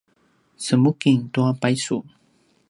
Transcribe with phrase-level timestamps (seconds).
[0.63, 1.97] cemuking tua paysu